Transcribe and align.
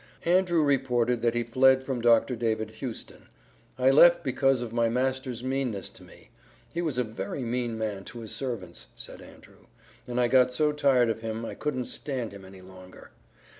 Andrew 0.25 0.63
reported 0.63 1.21
that 1.21 1.35
he 1.35 1.43
fled 1.43 1.83
from 1.83 2.01
Dr. 2.01 2.35
David 2.35 2.71
Houston. 2.71 3.27
"I 3.77 3.91
left 3.91 4.23
because 4.23 4.63
of 4.63 4.73
my 4.73 4.89
master's 4.89 5.43
meanness 5.43 5.89
to 5.89 6.01
me; 6.03 6.29
he 6.73 6.81
was 6.81 6.97
a 6.97 7.03
very 7.03 7.43
mean 7.43 7.77
man 7.77 8.03
to 8.05 8.21
his 8.21 8.31
servants," 8.33 8.87
said 8.95 9.21
Andrew, 9.21 9.67
"and 10.07 10.19
I 10.19 10.27
got 10.27 10.51
so 10.51 10.71
tired 10.71 11.11
of 11.11 11.19
him 11.19 11.45
I 11.45 11.53
couldn't 11.53 11.85
stand 11.85 12.31
him 12.33 12.43
any 12.43 12.61
longer." 12.61 13.11